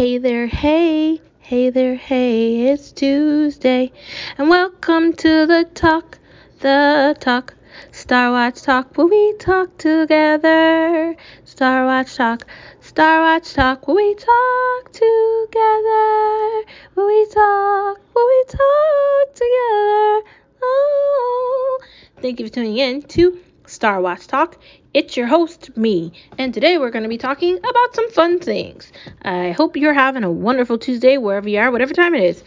[0.00, 3.92] Hey there, hey, hey there, hey, it's Tuesday,
[4.38, 6.18] and welcome to the talk,
[6.60, 7.52] the talk,
[7.92, 11.14] Star Watch Talk, where we talk together.
[11.44, 12.46] Star Watch Talk,
[12.80, 16.64] Star Watch Talk, where we talk together,
[16.94, 20.22] where we talk, where we talk together.
[20.62, 21.80] Oh,
[22.22, 23.38] thank you for tuning in to
[23.70, 24.58] Star Watch Talk.
[24.92, 28.92] It's your host, me, and today we're going to be talking about some fun things.
[29.22, 32.42] I hope you're having a wonderful Tuesday wherever you are, whatever time it is.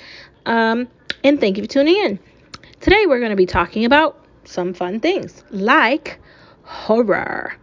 [0.46, 0.90] Um,
[1.24, 2.20] and thank you for tuning in.
[2.82, 6.20] Today we're going to be talking about some fun things like
[6.64, 7.56] horror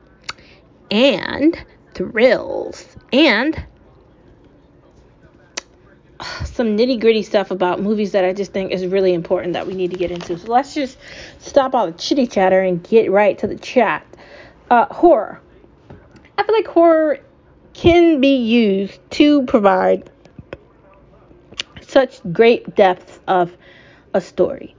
[0.91, 1.63] and
[1.95, 3.63] thrills and
[6.61, 9.73] some nitty gritty stuff about movies that I just think is really important that we
[9.73, 10.37] need to get into.
[10.37, 10.99] So let's just
[11.39, 14.07] stop all the chitty chatter and get right to the chat.
[14.69, 15.41] Uh, horror.
[16.37, 17.19] I feel like horror
[17.73, 20.11] can be used to provide
[21.81, 23.57] such great depth of
[24.13, 24.77] a story.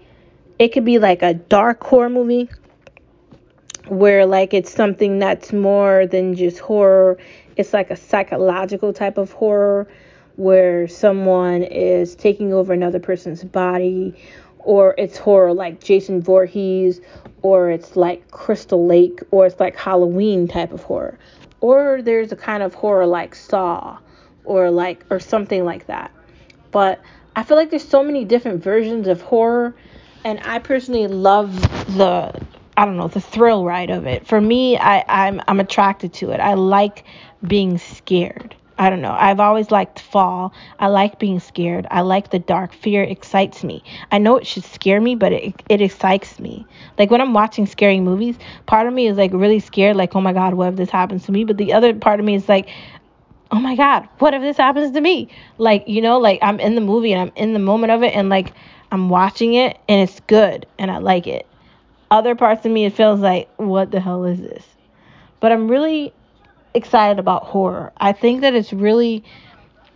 [0.60, 2.48] It could be like a dark horror movie
[3.88, 7.18] where like it's something that's more than just horror.
[7.56, 9.88] It's like a psychological type of horror
[10.36, 14.16] where someone is taking over another person's body
[14.60, 17.02] or it's horror like Jason Voorhees
[17.42, 21.18] or it's like Crystal Lake, or it's like Halloween type of horror,
[21.60, 23.98] or there's a kind of horror like Saw,
[24.46, 26.12] or like or something like that.
[26.72, 27.02] But
[27.36, 29.76] I feel like there's so many different versions of horror,
[30.24, 31.60] and I personally love
[31.96, 32.40] the
[32.78, 34.28] I don't know the thrill ride of it.
[34.28, 36.40] For me, I I'm I'm attracted to it.
[36.40, 37.06] I like
[37.46, 38.56] being scared.
[38.82, 39.16] I don't know.
[39.16, 40.52] I've always liked fall.
[40.80, 41.86] I like being scared.
[41.92, 42.74] I like the dark.
[42.74, 43.84] Fear excites me.
[44.12, 46.66] I know it should scare me, but it, it excites me.
[46.98, 50.22] Like when I'm watching scary movies, part of me is like really scared, like, oh
[50.22, 51.44] my God, what if this happens to me?
[51.44, 52.70] But the other part of me is like,
[53.52, 55.30] oh my God, what if this happens to me?
[55.60, 58.16] Like, you know, like I'm in the movie and I'm in the moment of it
[58.16, 58.52] and like
[58.92, 61.46] I'm watching it and it's good and I like it.
[62.10, 64.66] Other parts of me, it feels like, what the hell is this?
[65.40, 66.16] But I'm really
[66.74, 67.92] excited about horror.
[67.98, 69.24] I think that it's really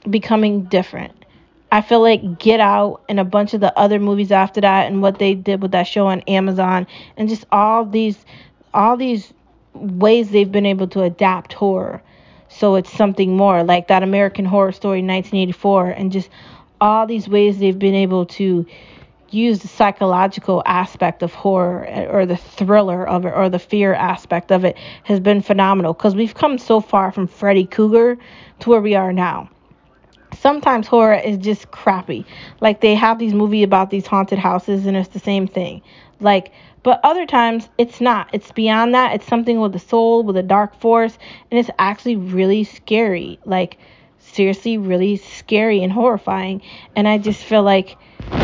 [0.09, 1.25] becoming different.
[1.71, 5.01] I feel like Get Out and a bunch of the other movies after that and
[5.01, 6.87] what they did with that show on Amazon
[7.17, 8.17] and just all these
[8.73, 9.33] all these
[9.73, 12.01] ways they've been able to adapt horror.
[12.47, 16.29] So it's something more like that American Horror Story 1984 and just
[16.79, 18.65] all these ways they've been able to
[19.29, 24.51] use the psychological aspect of horror or the thriller of it or the fear aspect
[24.51, 28.17] of it has been phenomenal because we've come so far from Freddy Krueger
[28.59, 29.49] to where we are now.
[30.39, 32.25] Sometimes horror is just crappy.
[32.61, 35.81] Like they have these movies about these haunted houses and it's the same thing.
[36.19, 36.51] Like
[36.85, 38.29] but other times it's not.
[38.31, 39.15] It's beyond that.
[39.15, 41.17] It's something with a soul, with a dark force,
[41.49, 43.39] and it's actually really scary.
[43.43, 43.79] Like
[44.35, 46.61] seriously really scary and horrifying.
[46.95, 47.97] And I just feel like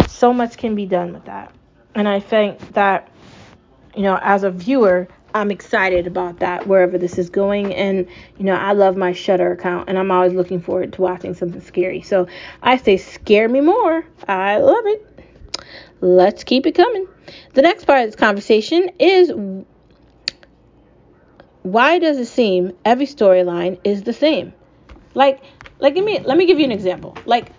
[0.07, 1.53] so much can be done with that.
[1.93, 3.09] And I think that,
[3.95, 7.73] you know, as a viewer, I'm excited about that wherever this is going.
[7.73, 8.07] And,
[8.37, 11.61] you know, I love my Shudder account and I'm always looking forward to watching something
[11.61, 12.01] scary.
[12.01, 12.27] So
[12.61, 14.05] I say, scare me more.
[14.27, 15.07] I love it.
[16.01, 17.07] Let's keep it coming.
[17.53, 19.31] The next part of this conversation is
[21.63, 24.53] why does it seem every storyline is the same?
[25.13, 25.41] Like,
[25.81, 27.17] like let me let me give you an example.
[27.25, 27.51] Like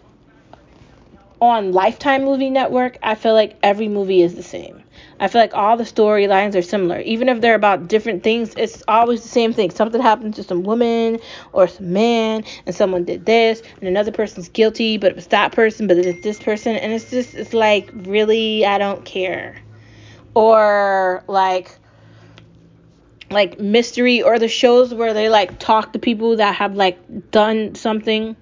[1.43, 4.85] on Lifetime Movie Network, I feel like every movie is the same.
[5.19, 7.01] I feel like all the storylines are similar.
[7.01, 9.71] Even if they're about different things, it's always the same thing.
[9.73, 11.19] Something happened to some woman
[11.53, 15.51] or some man, and someone did this, and another person's guilty, but it was that
[15.51, 19.57] person, but it's this person, and it's just, it's like, really, I don't care.
[20.35, 21.77] Or like,
[23.33, 27.75] like mystery or the shows where they like talk to people that have like done
[27.75, 28.37] something.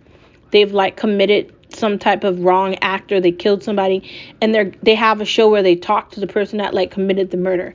[0.51, 4.95] They've like committed some type of wrong act or they killed somebody and they're they
[4.95, 7.75] have a show where they talk to the person that like committed the murder.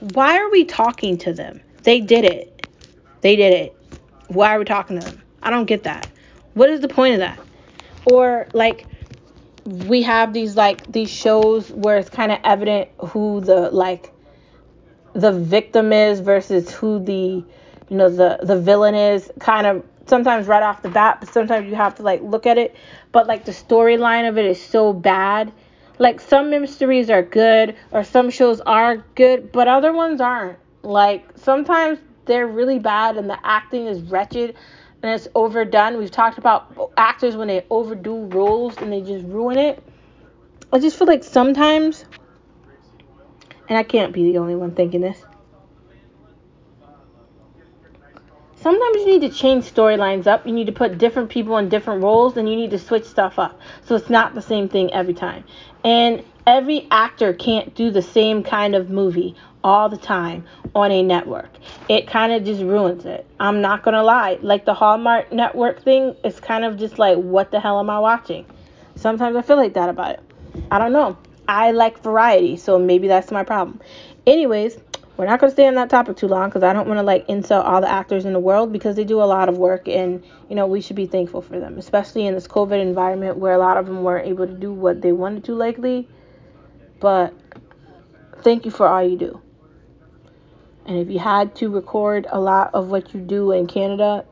[0.00, 1.60] Why are we talking to them?
[1.82, 2.62] They did it.
[3.20, 3.76] They did it.
[4.28, 5.22] Why are we talking to them?
[5.42, 6.08] I don't get that.
[6.54, 7.38] What is the point of that?
[8.04, 8.86] Or like
[9.64, 14.12] we have these like these shows where it's kind of evident who the like
[15.16, 17.42] the victim is versus who the
[17.88, 21.68] you know the the villain is kind of sometimes right off the bat but sometimes
[21.68, 22.76] you have to like look at it.
[23.12, 25.52] But like the storyline of it is so bad.
[25.98, 30.58] Like some mysteries are good or some shows are good but other ones aren't.
[30.82, 34.54] Like sometimes they're really bad and the acting is wretched
[35.02, 35.96] and it's overdone.
[35.96, 39.82] We've talked about actors when they overdo roles and they just ruin it.
[40.72, 42.04] I just feel like sometimes
[43.68, 45.24] and I can't be the only one thinking this.
[48.66, 50.44] sometimes you need to change storylines up.
[50.44, 53.38] You need to put different people in different roles and you need to switch stuff
[53.38, 53.60] up.
[53.84, 55.44] So it's not the same thing every time.
[55.84, 61.00] And every actor can't do the same kind of movie all the time on a
[61.00, 61.50] network.
[61.88, 63.24] It kind of just ruins it.
[63.38, 64.40] I'm not going to lie.
[64.42, 68.00] Like the Hallmark network thing is kind of just like, what the hell am I
[68.00, 68.46] watching?
[68.96, 70.20] Sometimes I feel like that about it.
[70.72, 71.16] I don't know.
[71.48, 73.80] I like variety, so maybe that's my problem.
[74.26, 74.78] Anyways,
[75.16, 77.02] we're not going to stay on that topic too long because I don't want to
[77.02, 79.88] like insult all the actors in the world because they do a lot of work
[79.88, 83.54] and you know we should be thankful for them, especially in this COVID environment where
[83.54, 86.08] a lot of them weren't able to do what they wanted to lately.
[87.00, 87.32] But
[88.42, 89.40] thank you for all you do.
[90.84, 94.24] And if you had to record a lot of what you do in Canada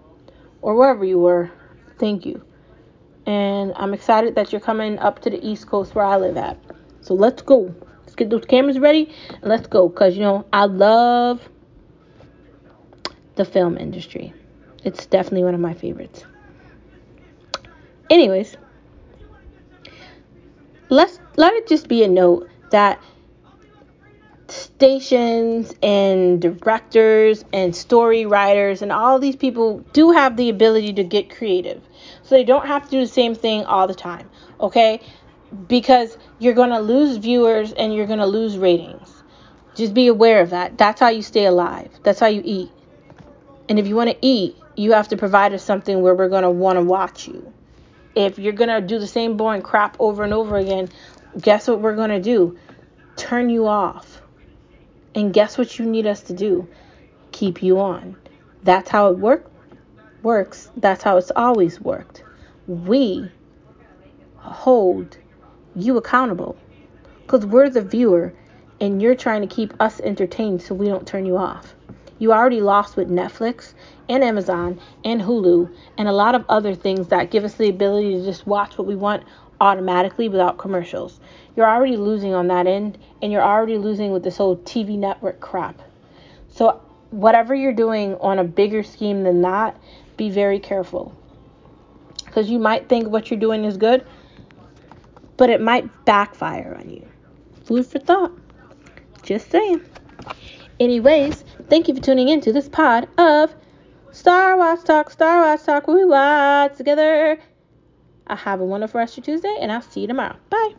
[0.60, 1.50] or wherever you were,
[1.98, 2.44] thank you.
[3.26, 6.58] And I'm excited that you're coming up to the East Coast where I live at.
[7.04, 7.74] So let's go.
[8.00, 9.88] Let's get those cameras ready and let's go.
[9.88, 11.46] Because, you know, I love
[13.36, 14.32] the film industry.
[14.84, 16.24] It's definitely one of my favorites.
[18.08, 18.56] Anyways,
[20.88, 23.02] let's let it just be a note that
[24.48, 31.04] stations and directors and story writers and all these people do have the ability to
[31.04, 31.82] get creative.
[32.22, 34.30] So they don't have to do the same thing all the time,
[34.60, 35.00] okay?
[35.68, 39.22] Because you're going to lose viewers and you're going to lose ratings.
[39.74, 40.78] Just be aware of that.
[40.78, 41.90] That's how you stay alive.
[42.02, 42.70] That's how you eat.
[43.68, 46.42] And if you want to eat, you have to provide us something where we're going
[46.42, 47.52] to want to watch you.
[48.14, 50.88] If you're going to do the same boring crap over and over again,
[51.40, 52.58] guess what we're going to do?
[53.16, 54.20] Turn you off.
[55.14, 56.68] And guess what you need us to do?
[57.32, 58.16] Keep you on.
[58.62, 59.50] That's how it work,
[60.22, 60.70] works.
[60.76, 62.22] That's how it's always worked.
[62.66, 63.30] We
[64.36, 65.16] hold
[65.74, 66.56] you accountable
[67.22, 68.32] because we're the viewer
[68.80, 71.74] and you're trying to keep us entertained so we don't turn you off.
[72.18, 73.74] You already lost with Netflix
[74.08, 78.14] and Amazon and Hulu and a lot of other things that give us the ability
[78.14, 79.24] to just watch what we want
[79.60, 81.20] automatically without commercials.
[81.56, 85.40] You're already losing on that end and you're already losing with this whole TV network
[85.40, 85.80] crap.
[86.48, 86.80] So,
[87.10, 89.76] whatever you're doing on a bigger scheme than that,
[90.16, 91.14] be very careful.
[92.24, 94.04] Because you might think what you're doing is good,
[95.36, 97.06] but it might backfire on you.
[97.64, 98.32] Food for thought.
[99.22, 99.80] Just saying.
[100.80, 103.54] Anyways, thank you for tuning in to this pod of
[104.10, 107.38] Star Watch Talk, Star Watch Talk, we watch together.
[108.26, 110.36] I have a wonderful rest of your Tuesday, and I'll see you tomorrow.
[110.50, 110.74] Bye.